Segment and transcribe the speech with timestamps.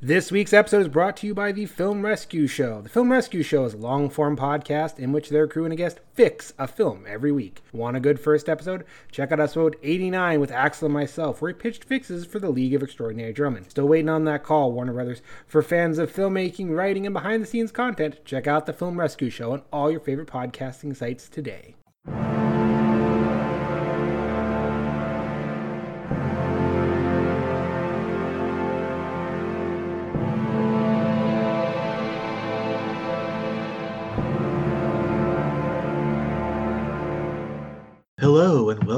[0.00, 2.80] This week's episode is brought to you by the Film Rescue Show.
[2.80, 5.76] The Film Rescue Show is a long form podcast in which their crew and a
[5.76, 7.62] guest fix a film every week.
[7.72, 8.84] Want a good first episode?
[9.10, 12.74] Check out episode 89 with Axel and myself, where he pitched fixes for the League
[12.74, 13.68] of Extraordinary Gentlemen.
[13.68, 15.20] Still waiting on that call, Warner Brothers.
[15.48, 19.30] For fans of filmmaking, writing, and behind the scenes content, check out the Film Rescue
[19.30, 21.74] Show on all your favorite podcasting sites today.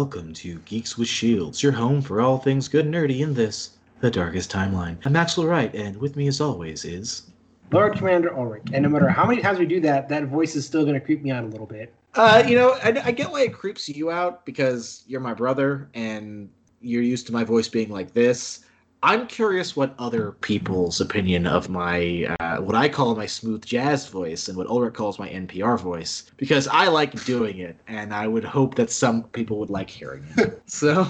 [0.01, 3.73] Welcome to Geeks with Shields, your home for all things good and nerdy in this,
[4.01, 4.97] the darkest timeline.
[5.05, 7.25] I'm Maxwell Wright, and with me as always is.
[7.71, 8.63] Lord Commander Ulrich.
[8.73, 11.01] And no matter how many times we do that, that voice is still going to
[11.01, 11.93] creep me out a little bit.
[12.15, 15.91] Uh, you know, I, I get why it creeps you out because you're my brother
[15.93, 16.49] and
[16.81, 18.61] you're used to my voice being like this.
[19.03, 24.07] I'm curious what other people's opinion of my uh, what I call my smooth jazz
[24.09, 28.29] voice and what Ulrich calls my NPR voice because I like doing it and I
[28.29, 30.63] would hope that some people would like hearing it.
[30.67, 31.07] so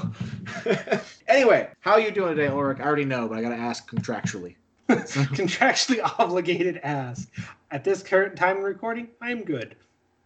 [1.28, 2.78] anyway, how are you doing today, Ulrich?
[2.78, 4.54] I already know, but I gotta ask contractually.
[4.88, 7.28] contractually obligated ask.
[7.72, 9.74] At this current time of recording, I'm good.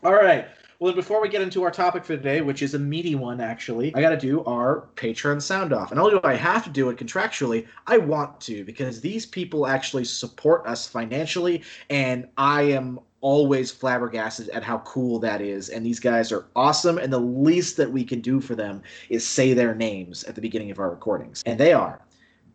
[0.02, 0.46] All right.
[0.78, 3.40] Well, then before we get into our topic for today, which is a meaty one,
[3.40, 5.92] actually, I got to do our Patreon sound off.
[5.92, 10.04] And do I have to do it contractually, I want to because these people actually
[10.04, 15.70] support us financially, and I am always flabbergasted at how cool that is.
[15.70, 19.26] And these guys are awesome, and the least that we can do for them is
[19.26, 21.42] say their names at the beginning of our recordings.
[21.46, 22.02] And they are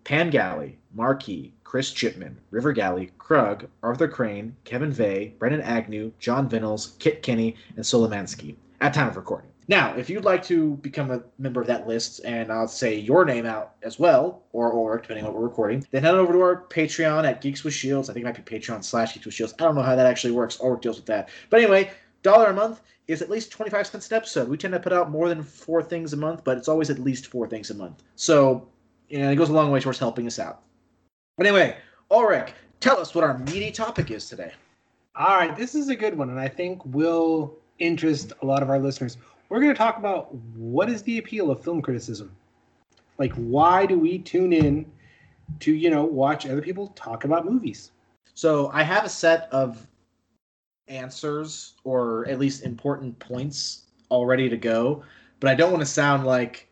[0.04, 6.50] Pan Galley, Marquis, Chris Chipman, River Galley, Krug, Arthur Crane, Kevin Vey, Brendan Agnew, John
[6.50, 9.52] Vinnels, Kit Kinney, and Solomansky at time of recording.
[9.68, 13.24] Now, if you'd like to become a member of that list and I'll say your
[13.24, 16.42] name out as well, or or depending on what we're recording, then head over to
[16.42, 18.10] our Patreon at Geeks with Shields.
[18.10, 19.54] I think it might be Patreon slash Geeks with Shields.
[19.60, 21.30] I don't know how that actually works or deals with that.
[21.52, 21.92] But anyway,
[22.24, 24.50] dollar a month is at least 25 cents an episode.
[24.50, 26.98] We tend to put out more than four things a month, but it's always at
[26.98, 28.02] least four things a month.
[28.16, 28.68] So,
[29.08, 30.64] you know, it goes a long way towards helping us out.
[31.40, 31.78] But anyway,
[32.12, 32.52] Ulrich,
[32.82, 34.52] tell us what our meaty topic is today.
[35.16, 38.70] All right, this is a good one, and I think will interest a lot of
[38.70, 39.16] our listeners.
[39.48, 42.36] We're going to talk about what is the appeal of film criticism.
[43.20, 44.86] Like, why do we tune in
[45.62, 47.92] to, you know, watch other people talk about movies?
[48.34, 49.88] So I have a set of
[50.90, 55.04] answers, or at least important points, all ready to go,
[55.40, 56.68] but I don't want to sound like,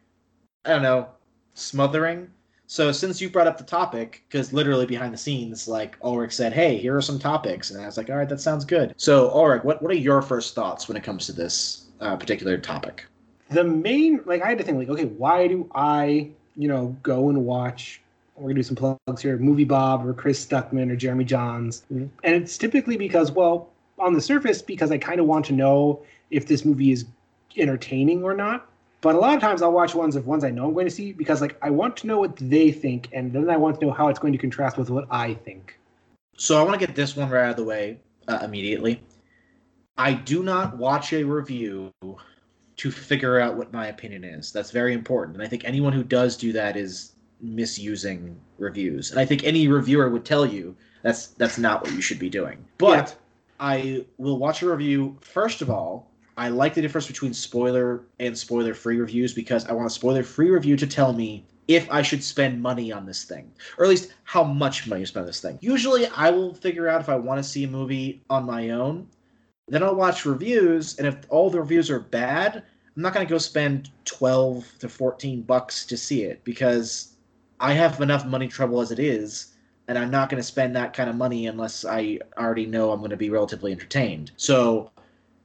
[0.65, 1.07] I don't know,
[1.53, 2.29] smothering.
[2.67, 6.51] So since you brought up the topic, because literally behind the scenes, like Ulrich said,
[6.51, 9.29] "Hey, here are some topics," and I was like, "All right, that sounds good." So
[9.31, 13.05] Ulrich, what what are your first thoughts when it comes to this uh, particular topic?
[13.49, 17.29] The main, like, I had to think, like, okay, why do I, you know, go
[17.29, 18.01] and watch?
[18.35, 22.11] We're gonna do some plugs here, Movie Bob or Chris Stuckman or Jeremy Jahns, and
[22.23, 26.45] it's typically because, well, on the surface, because I kind of want to know if
[26.45, 27.05] this movie is
[27.55, 28.69] entertaining or not.
[29.01, 30.91] But a lot of times I'll watch ones of ones I know I'm going to
[30.91, 33.85] see because like I want to know what they think and then I want to
[33.85, 35.79] know how it's going to contrast with what I think.
[36.37, 39.01] So I want to get this one right out of the way uh, immediately.
[39.97, 41.91] I do not watch a review
[42.77, 44.51] to figure out what my opinion is.
[44.51, 45.37] That's very important.
[45.37, 49.11] And I think anyone who does do that is misusing reviews.
[49.11, 52.29] And I think any reviewer would tell you that's that's not what you should be
[52.29, 52.63] doing.
[52.77, 53.15] But yeah.
[53.59, 58.37] I will watch a review first of all I like the difference between spoiler and
[58.37, 62.03] spoiler free reviews because I want a spoiler free review to tell me if I
[62.03, 65.27] should spend money on this thing, or at least how much money to spend on
[65.27, 65.57] this thing.
[65.61, 69.07] Usually, I will figure out if I want to see a movie on my own.
[69.67, 72.63] Then I'll watch reviews, and if all the reviews are bad,
[72.95, 77.15] I'm not going to go spend 12 to 14 bucks to see it because
[77.59, 79.55] I have enough money trouble as it is,
[79.87, 82.99] and I'm not going to spend that kind of money unless I already know I'm
[82.99, 84.31] going to be relatively entertained.
[84.37, 84.91] So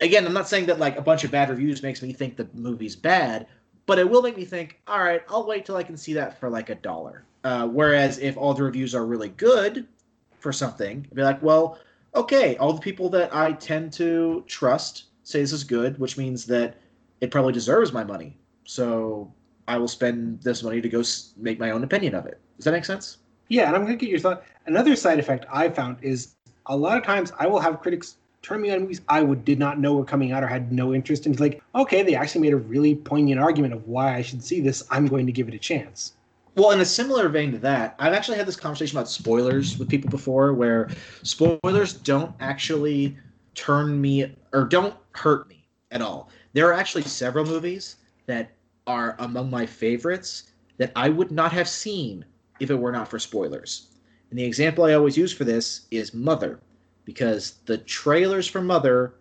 [0.03, 2.49] again, I'm not saying that like a bunch of bad reviews makes me think the
[2.53, 3.47] movie's bad,
[3.87, 6.39] but it will make me think, all right, I'll wait till I can see that
[6.39, 7.25] for like a dollar.
[7.45, 9.87] Uh, whereas if all the reviews are really good
[10.39, 11.79] for something, I'd be like, well,
[12.15, 16.45] okay, all the people that I tend to trust say this is good, which means
[16.47, 16.77] that
[17.21, 18.37] it probably deserves my money.
[18.65, 19.33] So
[19.69, 21.03] I will spend this money to go
[21.37, 22.41] make my own opinion of it.
[22.57, 23.19] Does that make sense?
[23.49, 24.45] Yeah, and I'm going to get your thought.
[24.67, 26.35] Another side effect I've found is
[26.67, 29.59] a lot of times I will have critics turn me on movies I would did
[29.59, 31.33] not know were coming out or had no interest in.
[31.33, 34.61] It's like, okay, they actually made a really poignant argument of why I should see
[34.61, 34.85] this.
[34.91, 36.15] I'm going to give it a chance.
[36.55, 39.89] Well, in a similar vein to that, I've actually had this conversation about spoilers with
[39.89, 40.91] people before, where
[41.23, 43.17] spoilers don't actually
[43.55, 46.29] turn me or don't hurt me at all.
[46.53, 47.97] There are actually several movies
[48.27, 48.51] that
[48.87, 52.25] are among my favorites that I would not have seen
[52.61, 53.89] if it were not for spoilers.
[54.31, 56.61] And the example I always use for this is Mother,
[57.05, 59.15] because the trailers for Mother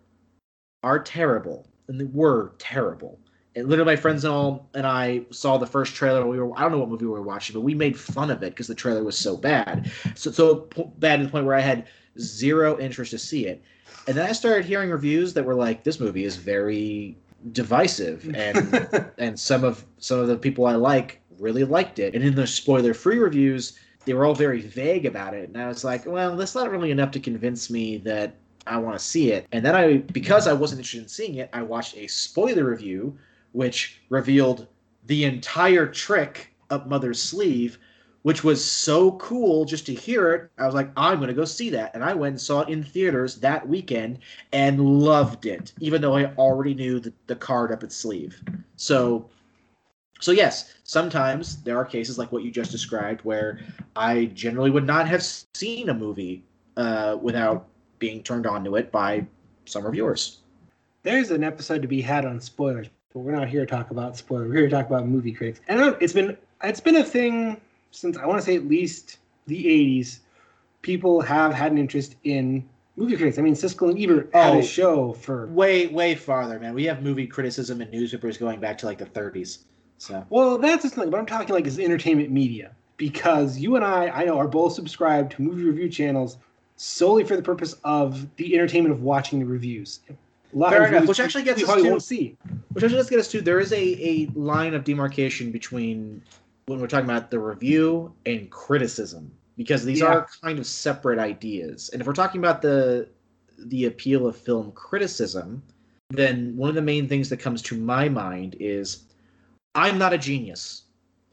[0.83, 3.19] are terrible, and they were terrible.
[3.56, 6.25] And literally, my friends and all and I saw the first trailer.
[6.25, 8.44] We were I don't know what movie we were watching, but we made fun of
[8.44, 10.69] it because the trailer was so bad, so so
[11.00, 11.88] bad to the point where I had
[12.19, 13.62] zero interest to see it.
[14.07, 17.18] And then I started hearing reviews that were like, "This movie is very
[17.51, 22.16] divisive," and and some of some of the people I like really liked it.
[22.16, 25.50] And in the spoiler-free reviews, they were all very vague about it.
[25.50, 28.36] And I was like, "Well, that's not really enough to convince me that
[28.68, 31.50] I want to see it." And then I, because I wasn't interested in seeing it,
[31.53, 33.18] I watched a spoiler review,
[33.51, 34.68] which revealed
[35.07, 37.77] the entire trick up Mother's sleeve
[38.24, 40.51] which was so cool just to hear it.
[40.59, 41.92] I was like, I'm going to go see that.
[41.94, 44.19] And I went and saw it in theaters that weekend
[44.53, 48.42] and loved it, even though I already knew the, the card up its sleeve.
[48.75, 49.30] So,
[50.22, 53.60] so yes, sometimes there are cases like what you just described where
[53.96, 56.44] I generally would not have seen a movie
[56.78, 57.68] uh, without
[58.00, 59.26] being turned on to it by
[59.66, 60.40] some reviewers.
[61.04, 64.16] There's an episode to be had on spoilers, but we're not here to talk about
[64.16, 64.48] spoilers.
[64.48, 65.60] We're here to talk about movie critics.
[65.68, 67.60] And it's been it's been a thing
[67.90, 70.20] since I want to say at least the 80s,
[70.82, 73.38] people have had an interest in movie critics.
[73.38, 76.74] I mean, Siskel and Ebert had oh, a show for way, way farther, man.
[76.74, 79.60] We have movie criticism in newspapers going back to like the 30s.
[80.01, 83.86] So well, that's just thing, but I'm talking like as entertainment media because you and
[83.86, 86.38] I, I know, are both subscribed to movie review channels
[86.75, 90.00] solely for the purpose of the entertainment of watching the reviews.
[90.59, 92.36] Fair enough, which actually gets us to, won't see.
[92.74, 96.24] Which actually does get us to there is a, a line of demarcation between
[96.65, 100.07] when we're talking about the review and criticism because these yeah.
[100.07, 101.89] are kind of separate ideas.
[101.89, 103.07] And if we're talking about the
[103.59, 105.62] the appeal of film criticism,
[106.09, 109.03] then one of the main things that comes to my mind is
[109.76, 110.84] I'm not a genius.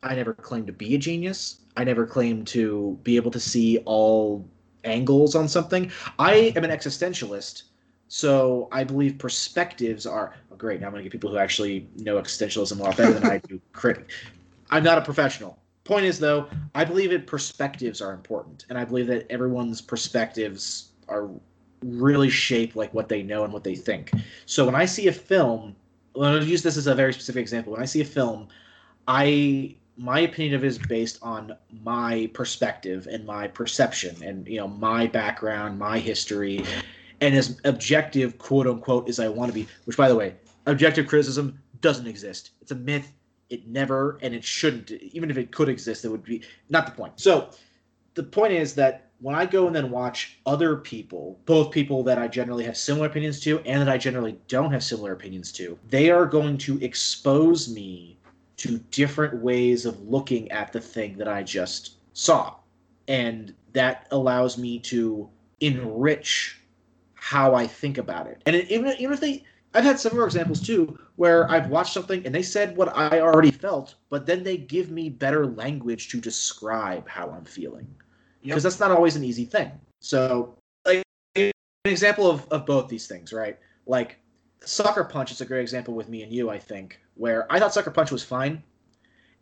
[0.02, 1.60] I never claim to be a genius.
[1.76, 4.48] I never claim to be able to see all
[4.84, 5.90] angles on something.
[6.18, 7.64] I am an existentialist,
[8.08, 10.80] so I believe perspectives are oh, great.
[10.80, 13.38] Now I'm going to get people who actually know existentialism a lot better than I
[13.38, 13.60] do.
[13.72, 14.06] Crit-
[14.70, 15.58] I'm not a professional.
[15.84, 20.90] Point is, though, I believe that perspectives are important, and I believe that everyone's perspectives
[21.08, 21.30] are
[21.82, 24.12] really shape like what they know and what they think.
[24.46, 25.74] So when I see a film,
[26.22, 27.72] I'll use this as a very specific example.
[27.72, 28.48] When I see a film,
[29.06, 34.58] I my opinion of it is based on my perspective and my perception and you
[34.58, 36.64] know my background, my history,
[37.20, 39.66] and as objective quote unquote as I want to be.
[39.84, 40.34] Which, by the way,
[40.66, 42.50] objective criticism doesn't exist.
[42.60, 43.12] It's a myth
[43.50, 46.92] it never and it shouldn't even if it could exist it would be not the
[46.92, 47.50] point so
[48.14, 52.18] the point is that when i go and then watch other people both people that
[52.18, 55.78] i generally have similar opinions to and that i generally don't have similar opinions to
[55.88, 58.18] they are going to expose me
[58.56, 62.54] to different ways of looking at the thing that i just saw
[63.06, 65.28] and that allows me to
[65.60, 66.60] enrich
[67.14, 69.44] how i think about it and even, even if they
[69.74, 73.50] I've had similar examples too, where I've watched something and they said what I already
[73.50, 77.86] felt, but then they give me better language to describe how I'm feeling.
[78.42, 78.62] Because yep.
[78.62, 79.70] that's not always an easy thing.
[80.00, 80.54] So,
[80.86, 81.02] like,
[81.34, 81.52] an
[81.84, 83.58] example of, of both these things, right?
[83.86, 84.18] Like,
[84.64, 87.74] Sucker Punch is a great example with me and you, I think, where I thought
[87.74, 88.62] Sucker Punch was fine.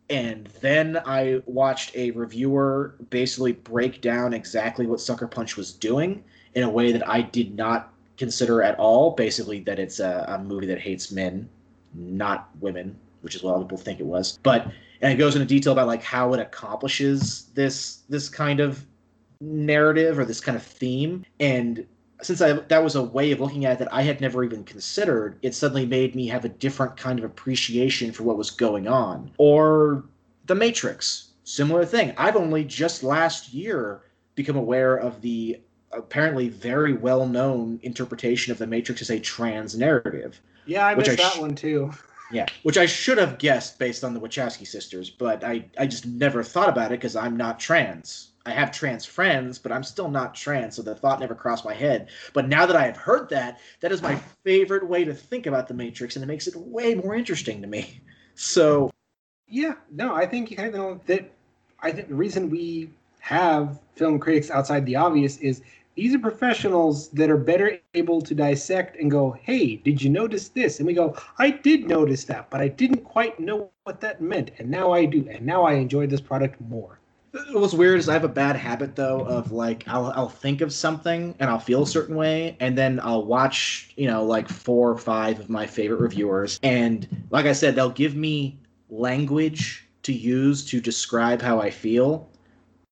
[0.09, 6.23] And then I watched a reviewer basically break down exactly what Sucker Punch was doing
[6.55, 9.11] in a way that I did not consider at all.
[9.11, 11.49] Basically, that it's a, a movie that hates men,
[11.93, 14.39] not women, which is what other people think it was.
[14.43, 14.67] But
[15.01, 18.85] and it goes into detail about like how it accomplishes this this kind of
[19.39, 21.85] narrative or this kind of theme and
[22.21, 24.63] since I, that was a way of looking at it that I had never even
[24.63, 28.87] considered, it suddenly made me have a different kind of appreciation for what was going
[28.87, 29.31] on.
[29.37, 30.03] Or
[30.45, 32.13] The Matrix, similar thing.
[32.17, 34.01] I've only just last year
[34.35, 35.61] become aware of the
[35.91, 40.41] apparently very well known interpretation of the Matrix as a trans narrative.
[40.65, 41.91] Yeah, I missed that one too.
[42.31, 46.05] Yeah, which I should have guessed based on the Wachowski sisters, but I, I just
[46.05, 48.31] never thought about it because I'm not trans.
[48.45, 51.73] I have trans friends, but I'm still not trans, so the thought never crossed my
[51.73, 52.09] head.
[52.33, 55.67] But now that I have heard that, that is my favorite way to think about
[55.67, 58.01] the Matrix, and it makes it way more interesting to me.
[58.39, 58.91] So,
[59.47, 61.31] yeah, no, I think you kind of know that.
[61.79, 65.63] I think the reason we have film critics outside the obvious is
[65.97, 70.49] these are professionals that are better able to dissect and go, hey, did you notice
[70.49, 70.77] this?
[70.77, 74.51] And we go, I did notice that, but I didn't quite know what that meant.
[74.59, 75.27] And now I do.
[75.27, 76.99] And now I enjoy this product more.
[77.51, 80.71] What's weird is I have a bad habit though of like I'll I'll think of
[80.71, 84.89] something and I'll feel a certain way and then I'll watch you know like four
[84.89, 88.57] or five of my favorite reviewers and like I said they'll give me
[88.89, 92.27] language to use to describe how I feel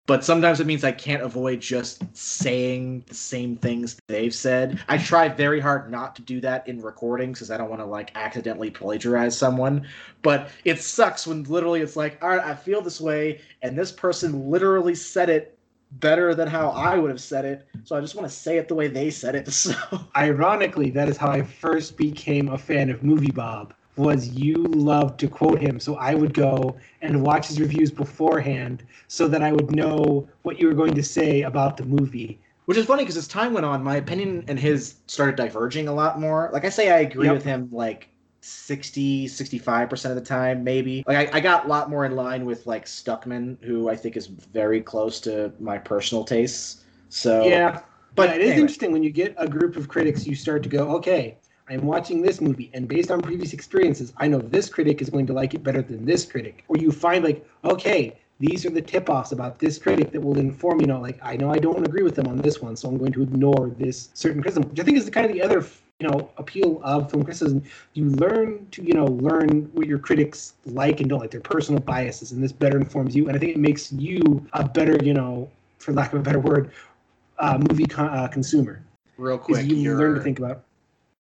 [0.06, 4.80] but sometimes it means I can't avoid just saying the same things they've said.
[4.88, 7.86] I try very hard not to do that in recordings because I don't want to
[7.86, 9.86] like accidentally plagiarize someone.
[10.22, 13.92] But it sucks when literally it's like, all right, I feel this way, and this
[13.92, 15.56] person literally said it
[15.92, 17.66] better than how I would have said it.
[17.84, 19.48] So I just want to say it the way they said it.
[19.52, 19.74] So
[20.16, 23.74] Ironically, that is how I first became a fan of Movie Bob.
[23.96, 28.84] Was you loved to quote him, so I would go and watch his reviews beforehand,
[29.06, 32.40] so that I would know what you were going to say about the movie.
[32.66, 35.92] which is funny because as time went on, my opinion and his started diverging a
[35.92, 36.48] lot more.
[36.52, 37.32] Like I say, I agree Yep.
[37.32, 38.08] with him like
[38.40, 41.02] 60, 65% of the time, maybe.
[41.06, 44.16] Like I, I got a lot more in line with like Stuckman, who I think
[44.16, 46.84] is very close to my personal tastes.
[47.08, 47.80] So yeah,
[48.14, 48.58] but but it is anyway.
[48.58, 51.38] interesting when you get a group of critics, you start to go, okay,
[51.72, 55.26] I'm watching this movie, and based on previous experiences, I know this critic is going
[55.26, 56.64] to like it better than this critic.
[56.68, 60.80] Or you find like, okay, these are the tip-offs about this critic that will inform
[60.80, 62.98] you know, like I know I don't agree with them on this one, so I'm
[62.98, 65.64] going to ignore this certain criticism, which I think is kind of the other
[66.00, 67.62] you know appeal of film criticism.
[67.94, 71.80] You learn to you know learn what your critics like and don't like, their personal
[71.80, 75.14] biases, and this better informs you, and I think it makes you a better you
[75.14, 76.72] know, for lack of a better word,
[77.38, 78.82] uh, movie con- uh, consumer
[79.16, 80.64] real quick, you learn to think about.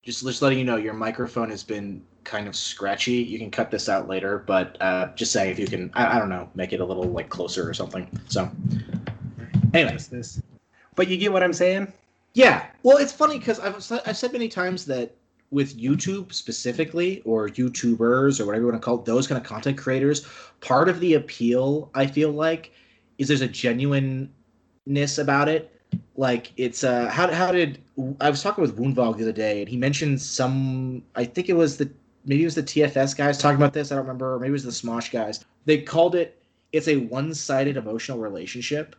[0.05, 3.15] Just just letting you know your microphone has been kind of scratchy.
[3.15, 6.19] You can cut this out later, but uh, just say if you can, I, I
[6.19, 8.09] don't know, make it a little like closer or something.
[8.29, 8.51] So
[9.73, 10.43] anyway, Just this,
[10.95, 11.93] but you get what I'm saying.
[12.35, 12.67] Yeah.
[12.83, 15.15] Well, it's funny because I've, I've said many times that
[15.51, 19.47] with YouTube specifically, or YouTubers, or whatever you want to call it, those kind of
[19.47, 20.27] content creators,
[20.61, 22.73] part of the appeal, I feel like,
[23.19, 25.71] is there's a genuineness about it.
[26.17, 27.84] Like it's uh how how did
[28.21, 31.55] I was talking with Woonvog the other day and he mentioned some I think it
[31.55, 31.91] was the
[32.25, 34.53] maybe it was the TFS guys talking about this I don't remember or maybe it
[34.53, 38.97] was the Smosh guys they called it it's a one-sided emotional relationship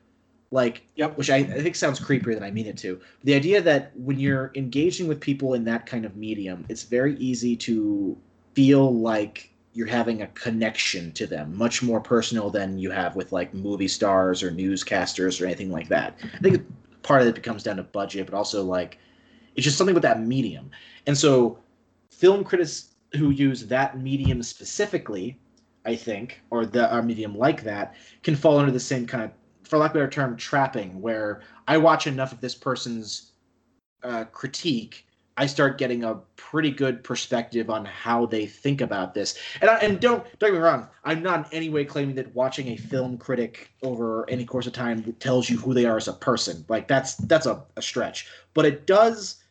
[0.51, 1.17] like Yep.
[1.17, 2.99] which I, I think sounds creepier than I mean it to.
[3.23, 7.17] The idea that when you're engaging with people in that kind of medium, it's very
[7.17, 8.17] easy to
[8.53, 13.33] feel like you're having a connection to them, much more personal than you have with
[13.33, 16.17] like movie stars or newscasters or anything like that.
[16.33, 16.65] I think
[17.05, 18.97] part of it comes down to budget, but also like
[19.55, 20.71] it's just something with that medium.
[21.07, 21.59] And so
[22.09, 25.39] film critics who use that medium specifically,
[25.85, 29.31] I think, or the medium like that, can fall under the same kind of
[29.63, 33.31] for lack of a better term, trapping, where I watch enough of this person's
[34.03, 39.37] uh, critique, I start getting a pretty good perspective on how they think about this.
[39.59, 42.33] And I, and don't don't get me wrong, I'm not in any way claiming that
[42.33, 46.07] watching a film critic over any course of time tells you who they are as
[46.07, 46.65] a person.
[46.69, 49.43] Like that's that's a, a stretch, but it does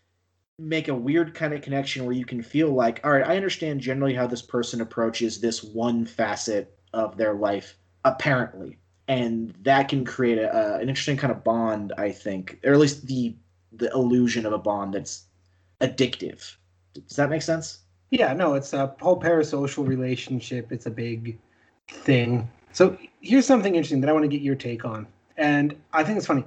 [0.58, 3.80] make a weird kind of connection where you can feel like, all right, I understand
[3.80, 10.04] generally how this person approaches this one facet of their life, apparently and that can
[10.04, 13.34] create a, uh, an interesting kind of bond i think or at least the
[13.72, 15.26] the illusion of a bond that's
[15.80, 16.56] addictive
[16.94, 20.70] does that make sense Yeah, no, it's a whole parasocial relationship.
[20.70, 21.36] It's a big
[21.90, 22.48] thing.
[22.72, 25.06] So here's something interesting that I want to get your take on.
[25.36, 26.44] And I think it's funny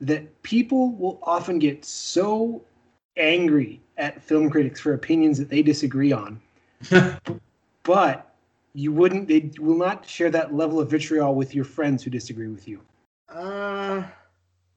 [0.00, 2.62] that people will often get so
[3.18, 6.40] angry at film critics for opinions that they disagree on,
[7.82, 8.34] but
[8.72, 12.48] you wouldn't, they will not share that level of vitriol with your friends who disagree
[12.48, 12.80] with you.
[13.28, 14.02] uh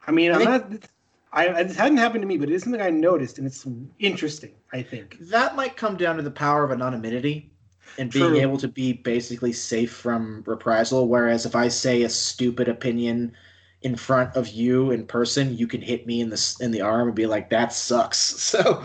[0.06, 0.90] I mean, I I'm think- not,
[1.34, 3.66] I, it hadn't happened to me, but it is something I noticed, and it's
[4.00, 5.18] interesting, I think.
[5.20, 7.52] that might come down to the power of anonymity
[7.98, 8.40] and being True.
[8.42, 13.32] able to be basically safe from reprisal whereas if i say a stupid opinion
[13.82, 17.08] in front of you in person you can hit me in the in the arm
[17.08, 18.84] and be like that sucks so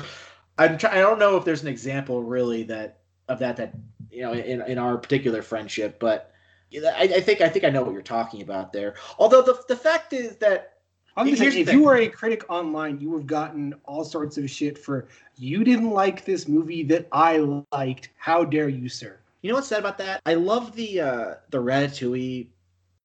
[0.59, 3.75] i'm try- i don't know if there's an example really that of that that
[4.11, 6.33] you know in, in our particular friendship but
[6.75, 9.77] I, I think i think i know what you're talking about there although the, the
[9.77, 10.78] fact is that
[11.17, 11.87] I'm just Here's saying, the if you thing.
[11.87, 16.25] were a critic online, you have gotten all sorts of shit for you didn't like
[16.25, 17.39] this movie that I
[17.73, 18.11] liked.
[18.19, 19.19] How dare you, sir?
[19.43, 20.21] You know what's sad about that?
[20.27, 22.49] I love the uh the Ratatouille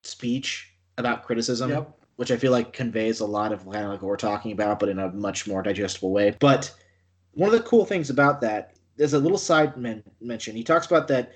[0.03, 1.97] speech about criticism, Yep.
[2.17, 4.79] which I feel like conveys a lot of kind of like what we're talking about,
[4.79, 6.35] but in a much more digestible way.
[6.39, 6.71] But
[7.33, 10.55] one of the cool things about that, there's a little side men- mention.
[10.55, 11.31] He talks about that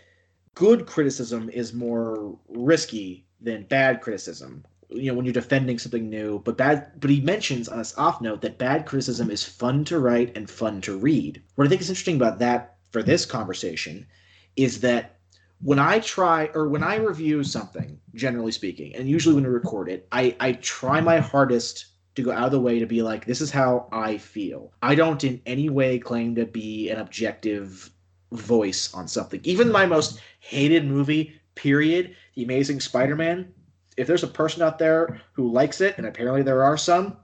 [0.54, 4.64] good criticism is more risky than bad criticism.
[4.90, 7.00] You know, when you're defending something new, but bad.
[7.00, 10.50] But he mentions on this off note that bad criticism is fun to write and
[10.50, 11.42] fun to read.
[11.56, 14.08] What I think is interesting about that for this conversation
[14.56, 15.20] is that
[15.62, 19.90] when I try or when I review something, generally speaking, and usually when we record
[19.90, 23.26] it, I, I try my hardest to go out of the way to be like,
[23.26, 24.74] this is how I feel.
[24.82, 27.92] I don't in any way claim to be an objective
[28.32, 29.40] voice on something.
[29.44, 33.54] Even my most hated movie, period, The Amazing Spider Man,
[33.98, 37.18] if there's a person out there who likes it, and apparently there are some,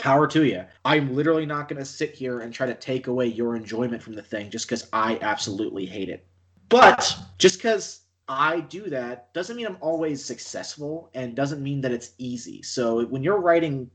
[0.00, 0.64] power to you.
[0.84, 4.14] I'm literally not going to sit here and try to take away your enjoyment from
[4.14, 6.26] the thing just because I absolutely hate it.
[6.70, 11.92] But just because I do that doesn't mean I'm always successful and doesn't mean that
[11.92, 12.62] it's easy.
[12.62, 13.90] So when you're writing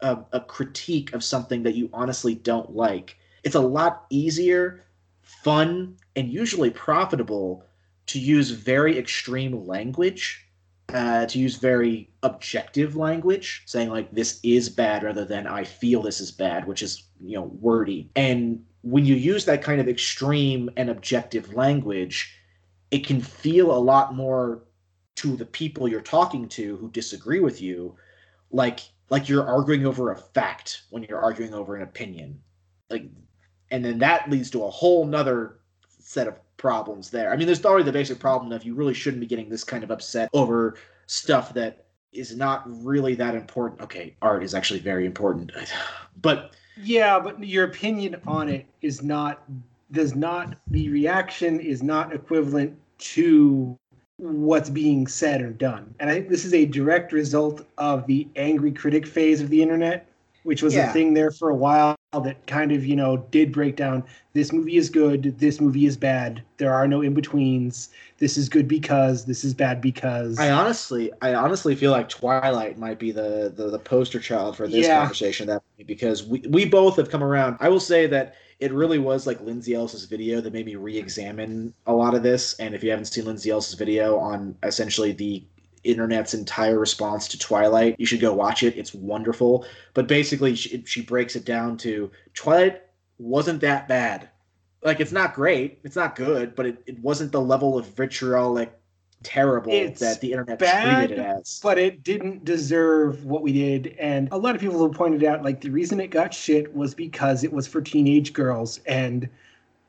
[0.00, 4.84] a, a critique of something that you honestly don't like, it's a lot easier,
[5.22, 7.64] fun, and usually profitable
[8.06, 10.46] to use very extreme language
[10.94, 16.02] uh, to use very objective language, saying like this is bad rather than I feel
[16.02, 18.10] this is bad, which is you know wordy.
[18.16, 22.34] And when you use that kind of extreme and objective language,
[22.90, 24.62] it can feel a lot more
[25.16, 27.94] to the people you're talking to who disagree with you,
[28.50, 28.80] like
[29.10, 32.40] like you're arguing over a fact when you're arguing over an opinion,
[32.88, 33.04] like,
[33.70, 35.58] and then that leads to a whole nother
[35.98, 37.32] set of problems there.
[37.32, 39.82] I mean, there's already the basic problem of you really shouldn't be getting this kind
[39.82, 40.76] of upset over
[41.06, 43.80] stuff that is not really that important.
[43.80, 45.52] Okay, art is actually very important,
[46.22, 49.42] but yeah, but your opinion on it is not
[49.92, 53.76] does not the reaction is not equivalent to
[54.18, 55.94] what's being said or done.
[55.98, 59.62] And I think this is a direct result of the angry critic phase of the
[59.62, 60.06] internet,
[60.42, 60.90] which was yeah.
[60.90, 64.02] a thing there for a while that kind of you know did break down
[64.32, 68.66] this movie is good this movie is bad there are no in-betweens this is good
[68.66, 73.52] because this is bad because i honestly i honestly feel like twilight might be the
[73.54, 74.98] the, the poster child for this yeah.
[74.98, 78.98] conversation that because we, we both have come around i will say that it really
[78.98, 82.82] was like lindsay ellis's video that made me re-examine a lot of this and if
[82.82, 85.44] you haven't seen lindsay ellis's video on essentially the
[85.84, 87.96] internet's entire response to Twilight.
[87.98, 88.76] You should go watch it.
[88.76, 89.64] It's wonderful.
[89.94, 92.82] But basically, she, she breaks it down to Twilight
[93.18, 94.28] wasn't that bad.
[94.82, 95.78] Like, it's not great.
[95.84, 98.72] It's not good, but it, it wasn't the level of vitriolic
[99.22, 101.60] terrible it's that the internet bad, treated it as.
[101.62, 103.94] But it didn't deserve what we did.
[103.98, 106.94] And a lot of people have pointed out, like, the reason it got shit was
[106.94, 108.80] because it was for teenage girls.
[108.86, 109.28] And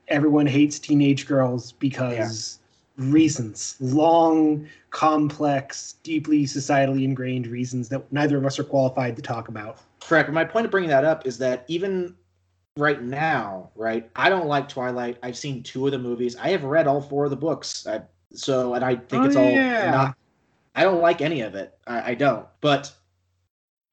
[0.08, 2.58] everyone hates teenage girls because
[2.96, 9.48] reasons, long, complex, deeply societally ingrained reasons that neither of us are qualified to talk
[9.48, 9.78] about.
[10.00, 10.28] Correct.
[10.28, 12.14] But my point of bringing that up is that even
[12.76, 15.18] right now, right, I don't like Twilight.
[15.22, 16.36] I've seen two of the movies.
[16.36, 17.86] I have read all four of the books.
[17.86, 18.02] I,
[18.34, 19.90] so, and I think oh, it's all yeah.
[19.90, 20.16] not.
[20.74, 21.78] I don't like any of it.
[21.86, 22.46] I, I don't.
[22.60, 22.92] But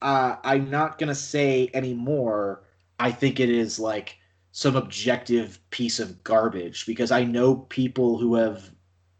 [0.01, 2.63] uh, I'm not gonna say anymore.
[2.99, 4.17] I think it is like
[4.51, 8.71] some objective piece of garbage because I know people who have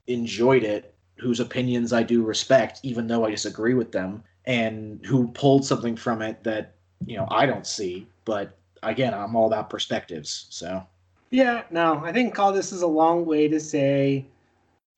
[0.09, 5.27] enjoyed it, whose opinions I do respect, even though I disagree with them, and who
[5.29, 8.07] pulled something from it that you know I don't see.
[8.25, 10.47] But again, I'm all about perspectives.
[10.49, 10.85] So
[11.29, 14.25] yeah, no, I think all this is a long way to say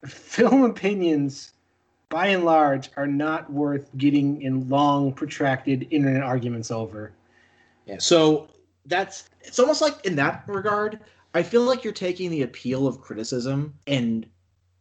[0.05, 1.53] film opinions
[2.09, 7.13] by and large are not worth getting in long protracted internet arguments over.
[7.85, 7.97] Yeah.
[7.99, 8.49] So
[8.85, 10.99] that's it's almost like in that regard,
[11.33, 14.25] I feel like you're taking the appeal of criticism and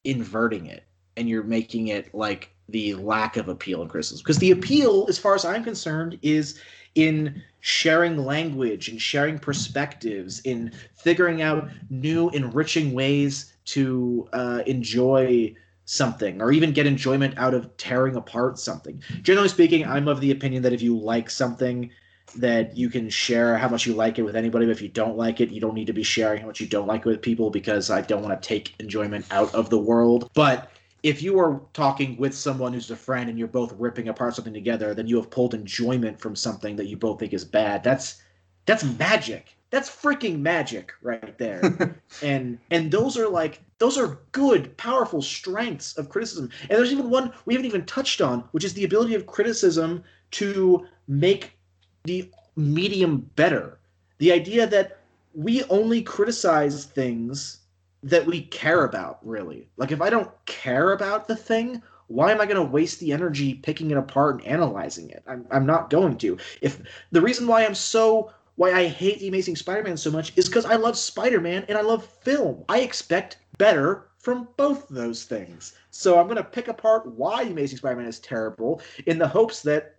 [0.04, 0.84] inverting it
[1.16, 4.22] and you're making it like the lack of appeal and criticism.
[4.22, 6.60] Because the appeal, as far as I'm concerned, is
[6.94, 15.54] in sharing language and sharing perspectives, in figuring out new, enriching ways to uh, enjoy
[15.84, 19.02] something or even get enjoyment out of tearing apart something.
[19.22, 21.90] Generally speaking, I'm of the opinion that if you like something,
[22.34, 24.66] that you can share how much you like it with anybody.
[24.66, 26.66] But if you don't like it, you don't need to be sharing how much you
[26.66, 29.78] don't like it with people because I don't want to take enjoyment out of the
[29.78, 30.30] world.
[30.34, 30.70] But
[31.02, 34.52] if you are talking with someone who's a friend and you're both ripping apart something
[34.52, 37.82] together, then you have pulled enjoyment from something that you both think is bad.
[37.82, 38.22] That's
[38.66, 39.56] that's magic.
[39.70, 41.96] That's freaking magic right there.
[42.22, 46.50] and and those are like those are good, powerful strengths of criticism.
[46.62, 50.04] And there's even one we haven't even touched on, which is the ability of criticism
[50.32, 51.56] to make
[52.04, 53.78] the medium better.
[54.18, 54.98] The idea that
[55.34, 57.58] we only criticize things
[58.02, 59.68] that we care about, really.
[59.76, 63.12] Like, if I don't care about the thing, why am I going to waste the
[63.12, 65.22] energy picking it apart and analyzing it?
[65.26, 66.38] I'm, I'm not going to.
[66.60, 66.82] If
[67.12, 70.66] the reason why I'm so why I hate the Amazing Spider-Man so much is because
[70.66, 72.64] I love Spider-Man and I love film.
[72.68, 75.74] I expect better from both those things.
[75.90, 79.96] So I'm going to pick apart why Amazing Spider-Man is terrible in the hopes that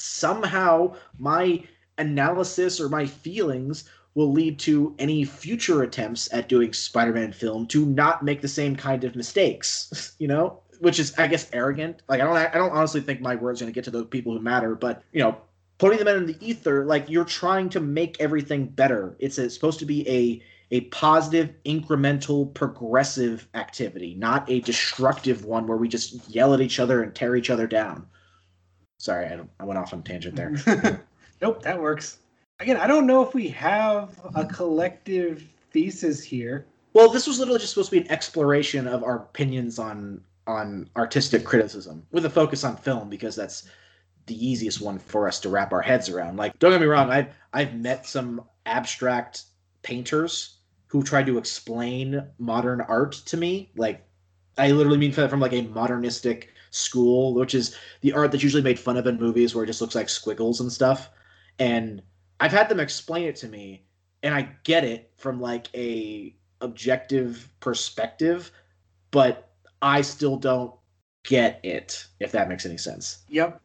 [0.00, 1.62] somehow my
[1.98, 3.84] analysis or my feelings
[4.14, 8.74] will lead to any future attempts at doing Spider-Man film to not make the same
[8.74, 12.02] kind of mistakes, you know, which is I guess arrogant.
[12.08, 14.06] Like I don't I don't honestly think my words are going to get to those
[14.06, 15.36] people who matter, but you know,
[15.78, 19.16] putting them in the ether like you're trying to make everything better.
[19.18, 25.66] It's, it's supposed to be a a positive, incremental, progressive activity, not a destructive one
[25.66, 28.06] where we just yell at each other and tear each other down.
[28.98, 30.54] Sorry, I, I went off on a tangent there.
[31.40, 32.18] nope, that works.
[32.60, 36.66] Again, I don't know if we have a collective thesis here.
[36.92, 40.88] Well, this was literally just supposed to be an exploration of our opinions on on
[40.96, 43.68] artistic criticism with a focus on film because that's
[44.26, 46.38] the easiest one for us to wrap our heads around.
[46.38, 49.44] Like, don't get me wrong, I've I've met some abstract
[49.82, 50.56] painters
[50.88, 53.70] who tried to explain modern art to me.
[53.76, 54.04] Like,
[54.56, 58.78] I literally mean from like a modernistic school, which is the art that's usually made
[58.78, 61.10] fun of in movies where it just looks like squiggles and stuff.
[61.58, 62.02] And
[62.40, 63.84] I've had them explain it to me,
[64.22, 68.50] and I get it from like a objective perspective,
[69.10, 69.50] but
[69.82, 70.74] I still don't
[71.24, 73.18] get it, if that makes any sense.
[73.28, 73.60] Yep.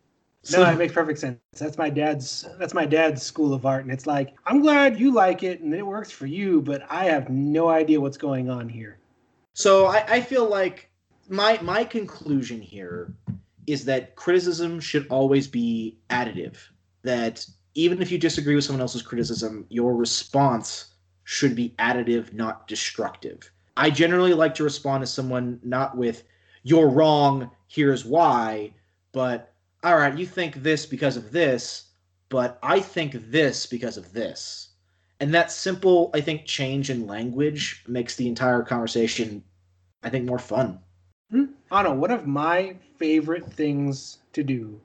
[0.52, 1.40] No, that makes perfect sense.
[1.58, 3.84] That's my dad's that's my dad's school of art.
[3.84, 7.06] And it's like, I'm glad you like it and it works for you, but I
[7.06, 8.98] have no idea what's going on here.
[9.54, 10.90] So I, I feel like
[11.30, 13.14] my my conclusion here
[13.68, 16.58] is that criticism should always be additive.
[17.04, 22.68] That even if you disagree with someone else's criticism, your response should be additive, not
[22.68, 23.50] destructive.
[23.78, 26.24] I generally like to respond to someone not with
[26.64, 28.74] "you're wrong, here's why,"
[29.12, 31.86] but "all right, you think this because of this,
[32.30, 34.70] but I think this because of this."
[35.20, 39.44] And that simple, I think, change in language makes the entire conversation,
[40.04, 40.80] I think, more fun.
[41.74, 42.00] I don't know.
[42.00, 44.80] One of my favorite things to do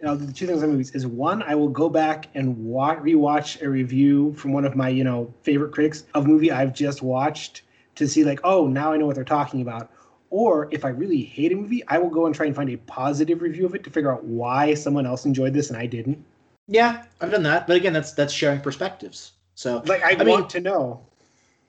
[0.00, 2.98] you know, the two things on movies is one, I will go back and watch,
[3.00, 6.72] rewatch a review from one of my, you know, favorite critics of a movie I've
[6.72, 7.62] just watched
[7.96, 9.90] to see like, oh, now I know what they're talking about.
[10.30, 12.78] Or if I really hate a movie, I will go and try and find a
[12.78, 16.24] positive review of it to figure out why someone else enjoyed this and I didn't.
[16.66, 19.32] Yeah, I've done that, but again, that's that's sharing perspectives.
[19.56, 21.04] So like, I, I want mean, to know.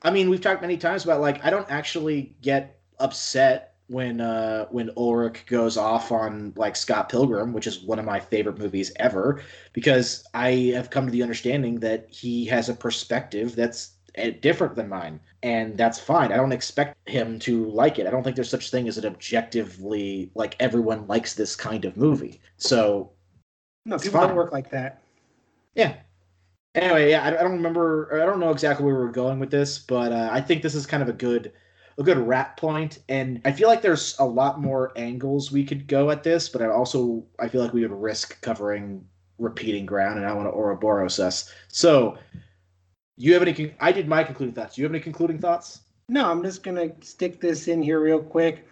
[0.02, 4.66] I mean, we've talked many times about like I don't actually get upset when uh,
[4.70, 8.90] when Ulrich goes off on like Scott Pilgrim, which is one of my favorite movies
[8.96, 9.42] ever,
[9.74, 14.74] because I have come to the understanding that he has a perspective that's eh, different
[14.76, 16.32] than mine, and that's fine.
[16.32, 18.06] I don't expect him to like it.
[18.06, 21.96] I don't think there's such thing as an objectively like everyone likes this kind of
[21.98, 22.40] movie.
[22.56, 23.12] So
[23.84, 24.28] no, people fine.
[24.28, 25.02] don't work like that.
[25.74, 25.96] Yeah.
[26.74, 28.22] Anyway, yeah, I, don't remember.
[28.22, 30.74] I don't know exactly where we are going with this, but uh, I think this
[30.74, 31.52] is kind of a good
[31.98, 35.86] a good wrap point and i feel like there's a lot more angles we could
[35.86, 39.04] go at this but i also i feel like we would risk covering
[39.38, 41.52] repeating ground and i want to ouroboros us.
[41.68, 42.16] So
[43.16, 44.78] you have any i did my concluding thoughts.
[44.78, 45.80] You have any concluding thoughts?
[46.08, 48.66] No i'm just gonna stick this in here real quick.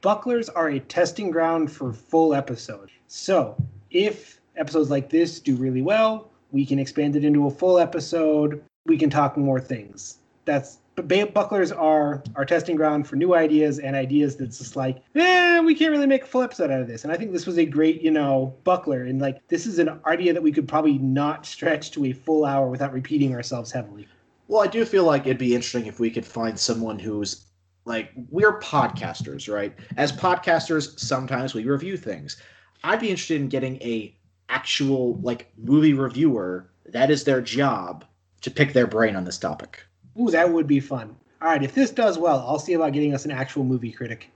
[0.00, 2.92] Bucklers are a testing ground for full episodes.
[3.06, 3.56] So
[3.90, 8.62] if episodes like this do really well we can expand it into a full episode.
[8.86, 10.18] We can talk more things.
[10.44, 15.02] That's but bucklers are our testing ground for new ideas and ideas that's just like,
[15.14, 17.04] eh, we can't really make a full episode out of this.
[17.04, 19.04] And I think this was a great, you know, buckler.
[19.04, 22.44] And like, this is an idea that we could probably not stretch to a full
[22.44, 24.08] hour without repeating ourselves heavily.
[24.48, 27.46] Well, I do feel like it'd be interesting if we could find someone who's
[27.84, 29.74] like, we're podcasters, right?
[29.96, 32.40] As podcasters, sometimes we review things.
[32.84, 34.14] I'd be interested in getting a
[34.48, 38.04] actual like movie reviewer that is their job
[38.40, 39.82] to pick their brain on this topic.
[40.20, 41.16] Ooh, that would be fun.
[41.40, 44.30] All right, if this does well, I'll see about getting us an actual movie critic.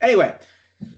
[0.00, 0.38] Anyway,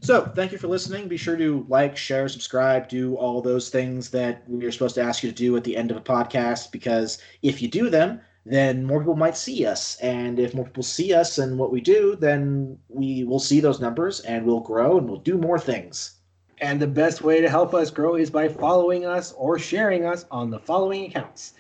[0.01, 1.09] so thank you for listening.
[1.09, 5.03] Be sure to like, share, subscribe, do all those things that we are supposed to
[5.03, 8.20] ask you to do at the end of a podcast because if you do them,
[8.44, 9.96] then more people might see us.
[10.01, 13.81] And if more people see us and what we do, then we will see those
[13.81, 16.14] numbers and we'll grow and we'll do more things.
[16.61, 20.24] And the best way to help us grow is by following us or sharing us
[20.31, 21.55] on the following accounts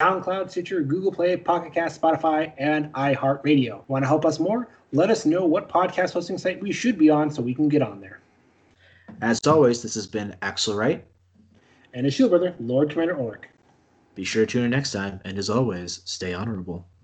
[0.00, 3.82] SoundCloud, Stitcher, Google Play, Pocket Cast, Spotify, and iHeartRadio.
[3.88, 4.68] Want to help us more?
[4.92, 7.80] Let us know what podcast hosting site we should be on so we can get
[7.80, 8.20] on there.
[9.22, 11.02] As always, this has been Axel Wright.
[11.94, 13.44] And his shield brother, Lord Commander Ulrich.
[14.14, 16.86] Be sure to tune in next time, and as always, stay honorable.